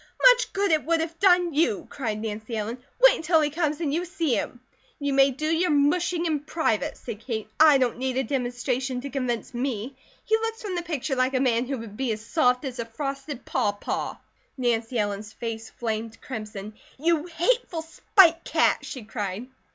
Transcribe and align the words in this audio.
"Much 0.31 0.51
good 0.51 0.71
it 0.71 0.83
would 0.83 0.99
have 0.99 1.19
done 1.19 1.53
you!" 1.53 1.85
cried 1.91 2.19
Nancy 2.19 2.57
Ellen. 2.57 2.79
"Wait 3.03 3.17
until 3.17 3.39
he 3.39 3.51
comes, 3.51 3.79
and 3.79 3.93
you 3.93 4.03
see 4.03 4.33
him!" 4.33 4.59
"You 4.97 5.13
may 5.13 5.29
do 5.29 5.45
your 5.45 5.69
mushing 5.69 6.25
in 6.25 6.39
private," 6.39 6.97
said 6.97 7.19
Kate. 7.19 7.47
"I 7.59 7.77
don't 7.77 7.99
need 7.99 8.17
a 8.17 8.23
demonstration 8.23 9.01
to 9.01 9.11
convince 9.11 9.53
me. 9.53 9.95
He 10.25 10.35
looks 10.37 10.63
from 10.63 10.73
the 10.73 10.81
picture 10.81 11.15
like 11.15 11.35
a 11.35 11.39
man 11.39 11.67
who 11.67 11.77
would 11.77 11.97
be 11.97 12.11
as 12.11 12.25
soft 12.25 12.65
as 12.65 12.79
a 12.79 12.85
frosted 12.85 13.45
pawpaw." 13.45 14.15
Nancy 14.57 14.97
Ellen's 14.97 15.33
face 15.33 15.69
flamed 15.69 16.19
crimson. 16.19 16.73
"You 16.97 17.27
hateful 17.27 17.83
spite 17.83 18.43
cat!" 18.43 18.83
she 18.83 19.03
cried. 19.03 19.49